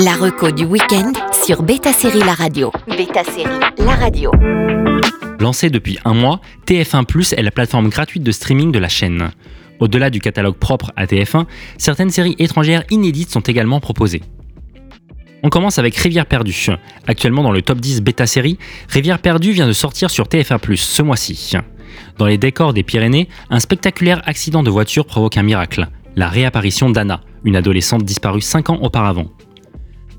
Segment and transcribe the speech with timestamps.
[0.00, 1.12] La reco du week-end
[1.44, 2.70] sur Beta Série La Radio.
[2.86, 4.30] Beta Série La Radio.
[5.40, 9.32] Lancée depuis un mois, TF1 Plus est la plateforme gratuite de streaming de la chaîne.
[9.80, 11.46] Au-delà du catalogue propre à TF1,
[11.78, 14.22] certaines séries étrangères inédites sont également proposées.
[15.42, 16.68] On commence avec Rivière perdue.
[17.08, 18.56] Actuellement dans le top 10 bêta série,
[18.88, 21.54] Rivière perdue vient de sortir sur TF1 Plus ce mois-ci.
[22.18, 26.88] Dans les décors des Pyrénées, un spectaculaire accident de voiture provoque un miracle, la réapparition
[26.88, 29.26] d'Anna, une adolescente disparue 5 ans auparavant.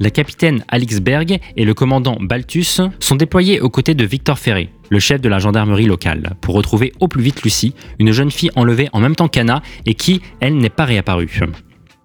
[0.00, 4.70] La capitaine Alix Berg et le commandant Baltus sont déployés aux côtés de Victor Ferré,
[4.90, 8.52] le chef de la gendarmerie locale, pour retrouver au plus vite Lucie, une jeune fille
[8.54, 11.40] enlevée en même temps qu'Anna et qui, elle, n'est pas réapparue.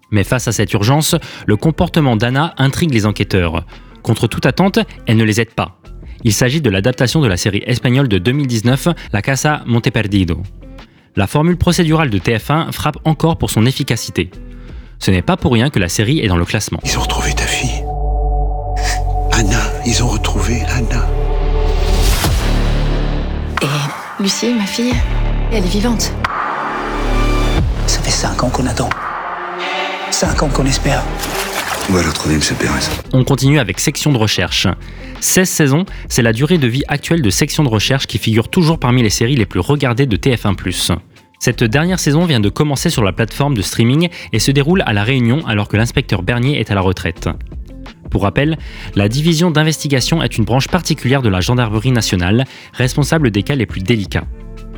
[0.10, 3.64] Mais face à cette urgence, le comportement d'Anna intrigue les enquêteurs.
[4.02, 5.80] Contre toute attente, elle ne les aide pas.
[6.24, 10.42] Il s'agit de l'adaptation de la série espagnole de 2019, La Casa Monteperdido.
[11.16, 14.32] La formule procédurale de TF1 frappe encore pour son efficacité.
[14.98, 16.80] Ce n'est pas pour rien que la série est dans le classement.
[20.52, 21.08] Anna.
[23.62, 24.94] Et Lucie, ma fille,
[25.54, 26.12] elle est vivante.
[27.88, 28.90] Ça fait cinq ans qu'on attend.
[30.12, 31.02] Cinq ans qu'on espère.
[31.90, 32.74] On va le retrouver, monsieur Pérez.
[33.14, 34.68] On continue avec Section de recherche.
[35.22, 38.80] 16 saisons, c'est la durée de vie actuelle de Section de recherche qui figure toujours
[38.80, 40.98] parmi les séries les plus regardées de TF1+.
[41.40, 44.92] Cette dernière saison vient de commencer sur la plateforme de streaming et se déroule à
[44.92, 47.30] La Réunion alors que l'inspecteur Bernier est à la retraite.
[48.14, 48.60] Pour rappel,
[48.96, 53.66] la division d'investigation est une branche particulière de la gendarmerie nationale, responsable des cas les
[53.66, 54.26] plus délicats.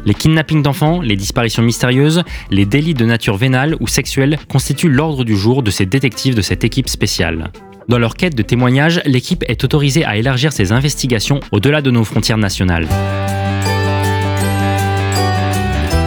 [0.05, 5.25] Les kidnappings d'enfants, les disparitions mystérieuses, les délits de nature vénale ou sexuelle constituent l'ordre
[5.25, 7.51] du jour de ces détectives de cette équipe spéciale.
[7.89, 12.05] Dans leur quête de témoignages, l'équipe est autorisée à élargir ses investigations au-delà de nos
[12.05, 12.87] frontières nationales.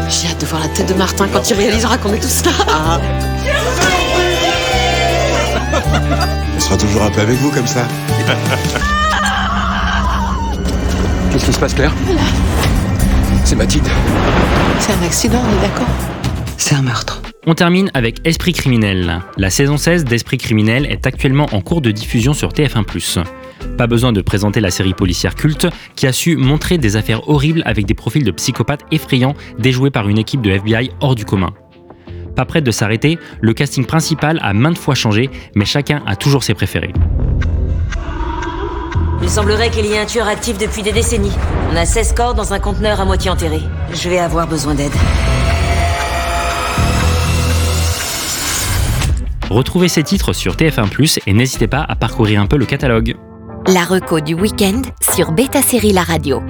[0.09, 3.01] J'ai hâte de voir la tête de Martin quand il réalisera qu'on est tous là.
[3.83, 3.88] On
[6.69, 7.89] sera toujours un peu avec vous comme ça.
[11.33, 11.95] Qu'est-ce qui se passe, Claire
[13.45, 13.89] C'est Mathilde.
[14.79, 15.89] C'est un accident, on est d'accord
[16.59, 17.23] C'est un meurtre.
[17.47, 19.23] On termine avec Esprit criminel.
[19.39, 23.25] La saison 16 d'Esprit criminel est actuellement en cours de diffusion sur TF1+.
[23.79, 27.63] Pas besoin de présenter la série policière culte qui a su montrer des affaires horribles
[27.65, 31.55] avec des profils de psychopathes effrayants déjoués par une équipe de FBI hors du commun.
[32.39, 36.45] Pas prête de s'arrêter, le casting principal a maintes fois changé, mais chacun a toujours
[36.45, 36.93] ses préférés.
[39.21, 41.33] Il semblerait qu'il y ait un tueur actif depuis des décennies.
[41.73, 43.59] On a 16 corps dans un conteneur à moitié enterré.
[43.93, 44.93] Je vais avoir besoin d'aide.
[49.51, 53.17] Retrouvez ces titres sur TF1+, et n'hésitez pas à parcourir un peu le catalogue.
[53.67, 54.83] La reco du week-end
[55.13, 56.41] sur Beta Série La Radio.